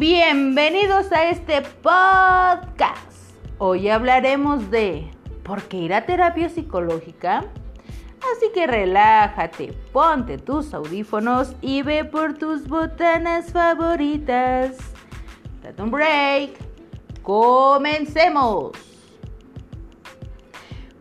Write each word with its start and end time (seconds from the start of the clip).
Bienvenidos 0.00 1.12
a 1.12 1.28
este 1.28 1.60
podcast. 1.60 3.36
Hoy 3.58 3.90
hablaremos 3.90 4.70
de 4.70 5.10
¿por 5.42 5.64
qué 5.64 5.76
ir 5.76 5.92
a 5.92 6.06
terapia 6.06 6.48
psicológica? 6.48 7.44
Así 8.32 8.46
que 8.54 8.66
relájate, 8.66 9.74
ponte 9.92 10.38
tus 10.38 10.72
audífonos 10.72 11.54
y 11.60 11.82
ve 11.82 12.06
por 12.06 12.32
tus 12.32 12.66
botanas 12.66 13.52
favoritas. 13.52 14.78
Date 15.62 15.82
un 15.82 15.90
break. 15.90 16.52
Comencemos. 17.20 18.72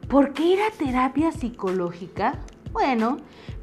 ¿Por 0.09 0.33
qué 0.33 0.43
ir 0.43 0.59
a 0.59 0.71
terapia 0.71 1.31
psicológica? 1.31 2.37
Bueno, 2.71 3.17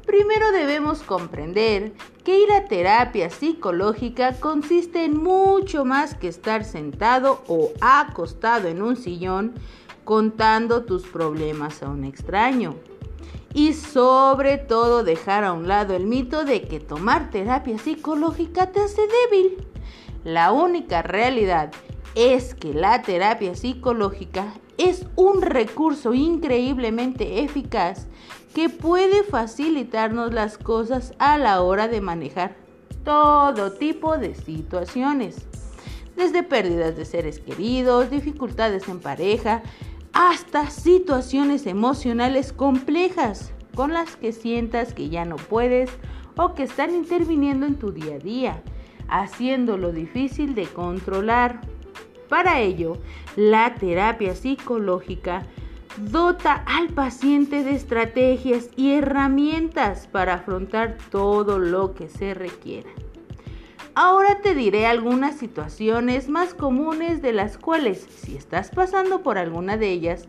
primero 0.05 0.51
debemos 0.51 1.01
comprender 1.01 1.93
que 2.25 2.39
ir 2.39 2.51
a 2.51 2.65
terapia 2.65 3.29
psicológica 3.29 4.33
consiste 4.33 5.05
en 5.05 5.15
mucho 5.21 5.85
más 5.85 6.13
que 6.13 6.27
estar 6.27 6.65
sentado 6.65 7.41
o 7.47 7.71
acostado 7.79 8.67
en 8.67 8.81
un 8.81 8.97
sillón 8.97 9.53
contando 10.03 10.83
tus 10.83 11.03
problemas 11.03 11.81
a 11.83 11.89
un 11.89 12.03
extraño. 12.03 12.75
Y 13.53 13.73
sobre 13.73 14.57
todo 14.57 15.03
dejar 15.03 15.43
a 15.43 15.53
un 15.53 15.67
lado 15.67 15.95
el 15.95 16.05
mito 16.05 16.43
de 16.43 16.63
que 16.63 16.79
tomar 16.79 17.31
terapia 17.31 17.77
psicológica 17.77 18.71
te 18.71 18.81
hace 18.81 19.01
débil. 19.31 19.65
La 20.23 20.51
única 20.51 21.01
realidad 21.01 21.71
es 22.17 22.55
que 22.55 22.73
la 22.73 23.03
terapia 23.03 23.55
psicológica 23.55 24.55
es 24.79 25.05
un 25.15 25.43
recurso 25.43 26.15
increíblemente 26.15 27.43
eficaz 27.43 28.07
que 28.55 28.69
puede 28.69 29.21
facilitarnos 29.21 30.33
las 30.33 30.57
cosas 30.57 31.13
a 31.19 31.37
la 31.37 31.61
hora 31.61 31.87
de 31.87 32.01
manejar 32.01 32.55
todo 33.03 33.71
tipo 33.73 34.17
de 34.17 34.33
situaciones, 34.33 35.45
desde 36.15 36.41
pérdidas 36.41 36.97
de 36.97 37.05
seres 37.05 37.37
queridos, 37.37 38.09
dificultades 38.09 38.87
en 38.87 38.99
pareja, 38.99 39.61
hasta 40.11 40.71
situaciones 40.71 41.67
emocionales 41.67 42.51
complejas 42.51 43.53
con 43.75 43.93
las 43.93 44.15
que 44.15 44.31
sientas 44.31 44.95
que 44.95 45.09
ya 45.09 45.23
no 45.23 45.35
puedes 45.35 45.91
o 46.35 46.55
que 46.55 46.63
están 46.63 46.95
interviniendo 46.95 47.67
en 47.67 47.75
tu 47.75 47.91
día 47.91 48.15
a 48.15 48.19
día, 48.19 48.63
haciéndolo 49.07 49.91
difícil 49.91 50.55
de 50.55 50.65
controlar. 50.65 51.61
Para 52.29 52.59
ello, 52.59 52.97
la 53.35 53.75
terapia 53.75 54.35
psicológica 54.35 55.43
dota 55.97 56.63
al 56.65 56.89
paciente 56.89 57.63
de 57.63 57.71
estrategias 57.71 58.69
y 58.75 58.93
herramientas 58.93 60.07
para 60.07 60.35
afrontar 60.35 60.97
todo 61.09 61.57
lo 61.57 61.93
que 61.93 62.09
se 62.09 62.33
requiera. 62.33 62.89
Ahora 63.95 64.41
te 64.41 64.53
diré 64.53 64.85
algunas 64.85 65.37
situaciones 65.37 66.29
más 66.29 66.53
comunes 66.53 67.23
de 67.23 67.33
las 67.33 67.57
cuales, 67.57 67.99
si 67.99 68.35
estás 68.35 68.69
pasando 68.69 69.23
por 69.23 69.39
alguna 69.39 69.75
de 69.75 69.89
ellas, 69.89 70.27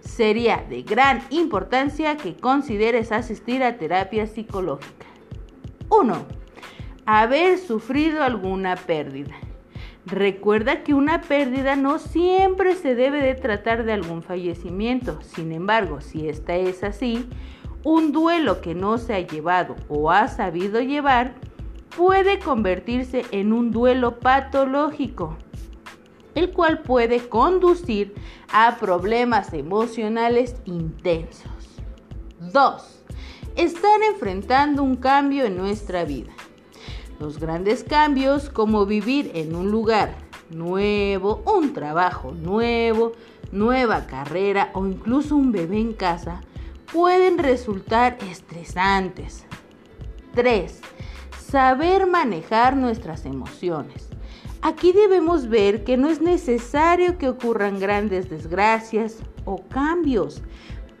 sería 0.00 0.64
de 0.68 0.82
gran 0.82 1.22
importancia 1.30 2.18
que 2.18 2.36
consideres 2.36 3.12
asistir 3.12 3.62
a 3.62 3.78
terapia 3.78 4.26
psicológica. 4.26 5.06
1. 5.88 6.26
Haber 7.06 7.56
sufrido 7.56 8.22
alguna 8.22 8.76
pérdida. 8.76 9.34
Recuerda 10.06 10.84
que 10.84 10.94
una 10.94 11.20
pérdida 11.20 11.74
no 11.74 11.98
siempre 11.98 12.76
se 12.76 12.94
debe 12.94 13.20
de 13.20 13.34
tratar 13.34 13.84
de 13.84 13.92
algún 13.92 14.22
fallecimiento. 14.22 15.20
Sin 15.22 15.50
embargo, 15.50 16.00
si 16.00 16.28
esta 16.28 16.54
es 16.54 16.84
así, 16.84 17.28
un 17.82 18.12
duelo 18.12 18.60
que 18.60 18.76
no 18.76 18.98
se 18.98 19.14
ha 19.14 19.20
llevado 19.20 19.74
o 19.88 20.12
ha 20.12 20.28
sabido 20.28 20.80
llevar 20.80 21.34
puede 21.96 22.38
convertirse 22.38 23.24
en 23.32 23.52
un 23.52 23.72
duelo 23.72 24.20
patológico, 24.20 25.36
el 26.36 26.52
cual 26.52 26.82
puede 26.82 27.28
conducir 27.28 28.14
a 28.52 28.76
problemas 28.76 29.52
emocionales 29.54 30.54
intensos. 30.66 31.50
2. 32.52 33.04
Están 33.56 34.04
enfrentando 34.04 34.84
un 34.84 34.94
cambio 34.94 35.46
en 35.46 35.56
nuestra 35.56 36.04
vida. 36.04 36.35
Los 37.18 37.40
grandes 37.40 37.82
cambios 37.82 38.50
como 38.50 38.84
vivir 38.84 39.30
en 39.34 39.54
un 39.54 39.70
lugar 39.70 40.14
nuevo, 40.50 41.42
un 41.46 41.72
trabajo 41.72 42.32
nuevo, 42.32 43.12
nueva 43.52 44.06
carrera 44.06 44.70
o 44.74 44.86
incluso 44.86 45.34
un 45.34 45.50
bebé 45.50 45.78
en 45.78 45.94
casa 45.94 46.42
pueden 46.92 47.38
resultar 47.38 48.18
estresantes. 48.30 49.46
3. 50.34 50.80
Saber 51.38 52.06
manejar 52.06 52.76
nuestras 52.76 53.24
emociones. 53.24 54.08
Aquí 54.60 54.92
debemos 54.92 55.48
ver 55.48 55.84
que 55.84 55.96
no 55.96 56.08
es 56.08 56.20
necesario 56.20 57.16
que 57.16 57.28
ocurran 57.28 57.78
grandes 57.78 58.28
desgracias 58.28 59.16
o 59.44 59.62
cambios 59.68 60.42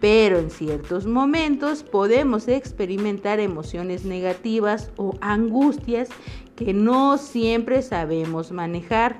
pero 0.06 0.38
en 0.38 0.50
ciertos 0.50 1.04
momentos 1.04 1.82
podemos 1.82 2.46
experimentar 2.46 3.40
emociones 3.40 4.04
negativas 4.04 4.92
o 4.96 5.16
angustias 5.20 6.10
que 6.54 6.72
no 6.72 7.18
siempre 7.18 7.82
sabemos 7.82 8.52
manejar, 8.52 9.16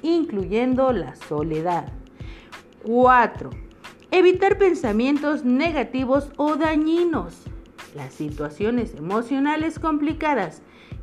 incluyendo 0.00 0.94
la 0.94 1.14
soledad. 1.14 1.92
4. 2.84 3.50
Evitar 4.12 4.56
pensamientos 4.56 5.44
negativos 5.44 6.30
o 6.38 6.56
dañinos. 6.56 7.42
Las 7.94 8.14
situaciones 8.14 8.94
emocionales 8.94 9.78
complicadas 9.78 10.62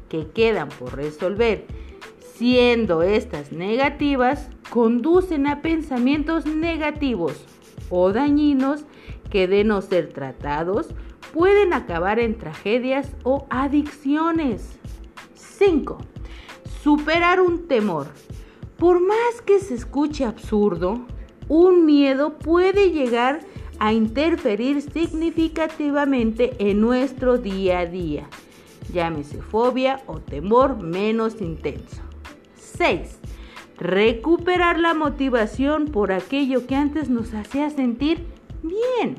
que 0.09 0.25
quedan 0.29 0.69
por 0.69 0.95
resolver, 0.95 1.67
siendo 2.33 3.03
estas 3.03 3.51
negativas, 3.51 4.49
conducen 4.71 5.45
a 5.45 5.61
pensamientos 5.61 6.47
negativos 6.47 7.45
o 7.91 8.11
dañinos 8.11 8.83
que 9.29 9.47
de 9.47 9.63
no 9.63 9.81
ser 9.81 10.09
tratados 10.13 10.87
pueden 11.33 11.73
acabar 11.73 12.19
en 12.19 12.37
tragedias 12.37 13.11
o 13.23 13.45
adicciones. 13.49 14.79
5. 15.35 15.97
Superar 16.81 17.41
un 17.41 17.67
temor. 17.67 18.07
Por 18.77 18.99
más 18.99 19.41
que 19.45 19.59
se 19.59 19.73
escuche 19.73 20.23
absurdo, 20.23 21.05
un 21.49 21.85
miedo 21.85 22.37
puede 22.37 22.91
llegar 22.91 23.39
a 23.79 23.93
interferir 23.93 24.81
significativamente 24.81 26.55
en 26.59 26.81
nuestro 26.81 27.37
día 27.37 27.79
a 27.79 27.85
día. 27.85 28.27
Llámese 28.93 29.41
fobia 29.41 30.01
o 30.07 30.19
temor 30.19 30.77
menos 30.77 31.41
intenso. 31.41 32.01
6. 32.55 33.19
Recuperar 33.77 34.79
la 34.79 34.93
motivación 34.93 35.85
por 35.85 36.11
aquello 36.11 36.65
que 36.65 36.75
antes 36.75 37.09
nos 37.09 37.33
hacía 37.33 37.69
sentir 37.69 38.25
bien. 38.63 39.17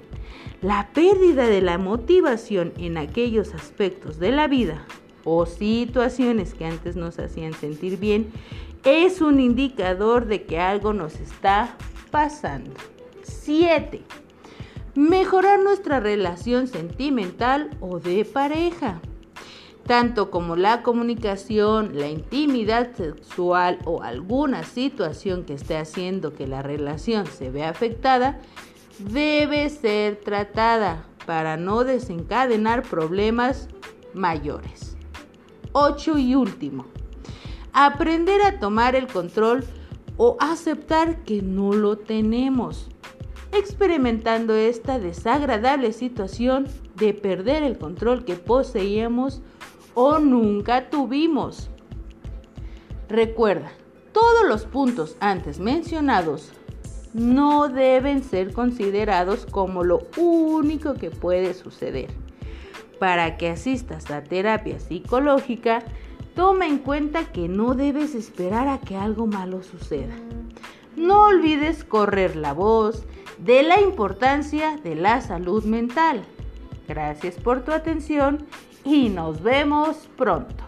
La 0.62 0.88
pérdida 0.92 1.46
de 1.46 1.60
la 1.60 1.78
motivación 1.78 2.72
en 2.78 2.96
aquellos 2.98 3.54
aspectos 3.54 4.18
de 4.18 4.32
la 4.32 4.48
vida 4.48 4.84
o 5.24 5.46
situaciones 5.46 6.54
que 6.54 6.64
antes 6.64 6.96
nos 6.96 7.18
hacían 7.18 7.52
sentir 7.52 7.98
bien 7.98 8.32
es 8.84 9.20
un 9.20 9.40
indicador 9.40 10.26
de 10.26 10.44
que 10.44 10.58
algo 10.58 10.92
nos 10.92 11.20
está 11.20 11.76
pasando. 12.10 12.72
7. 13.22 14.02
Mejorar 14.94 15.60
nuestra 15.60 16.00
relación 16.00 16.66
sentimental 16.66 17.70
o 17.80 18.00
de 18.00 18.24
pareja. 18.24 19.00
Tanto 19.86 20.30
como 20.30 20.56
la 20.56 20.82
comunicación, 20.82 21.92
la 21.94 22.08
intimidad 22.08 22.94
sexual 22.94 23.78
o 23.84 24.02
alguna 24.02 24.62
situación 24.64 25.44
que 25.44 25.54
esté 25.54 25.76
haciendo 25.76 26.34
que 26.34 26.46
la 26.46 26.62
relación 26.62 27.26
se 27.26 27.50
vea 27.50 27.70
afectada, 27.70 28.40
debe 28.98 29.68
ser 29.70 30.16
tratada 30.16 31.04
para 31.26 31.56
no 31.56 31.84
desencadenar 31.84 32.82
problemas 32.82 33.68
mayores. 34.14 34.96
8 35.72 36.18
y 36.18 36.34
último, 36.34 36.86
aprender 37.72 38.42
a 38.42 38.58
tomar 38.58 38.96
el 38.96 39.06
control 39.06 39.64
o 40.16 40.36
aceptar 40.40 41.22
que 41.24 41.42
no 41.42 41.72
lo 41.72 41.98
tenemos, 41.98 42.88
experimentando 43.52 44.54
esta 44.54 44.98
desagradable 44.98 45.92
situación 45.92 46.66
de 46.96 47.14
perder 47.14 47.62
el 47.62 47.78
control 47.78 48.24
que 48.24 48.34
poseíamos 48.34 49.42
o 49.94 50.18
nunca 50.18 50.90
tuvimos. 50.90 51.70
Recuerda, 53.08 53.70
todos 54.12 54.48
los 54.48 54.64
puntos 54.64 55.16
antes 55.20 55.60
mencionados 55.60 56.52
no 57.14 57.68
deben 57.68 58.22
ser 58.22 58.52
considerados 58.52 59.46
como 59.46 59.84
lo 59.84 60.02
único 60.16 60.94
que 60.94 61.10
puede 61.10 61.54
suceder. 61.54 62.08
Para 62.98 63.36
que 63.36 63.50
asistas 63.50 64.10
a 64.10 64.22
terapia 64.22 64.80
psicológica, 64.80 65.82
toma 66.34 66.66
en 66.66 66.78
cuenta 66.78 67.24
que 67.32 67.48
no 67.48 67.74
debes 67.74 68.14
esperar 68.14 68.68
a 68.68 68.78
que 68.78 68.96
algo 68.96 69.26
malo 69.26 69.62
suceda. 69.62 70.14
No 70.96 71.26
olvides 71.26 71.84
correr 71.84 72.36
la 72.36 72.52
voz 72.52 73.06
de 73.38 73.62
la 73.62 73.80
importancia 73.80 74.78
de 74.82 74.94
la 74.94 75.20
salud 75.20 75.64
mental. 75.64 76.22
Gracias 76.88 77.36
por 77.36 77.62
tu 77.64 77.72
atención 77.72 78.46
y 78.84 79.08
nos 79.08 79.42
vemos 79.42 80.08
pronto. 80.16 80.67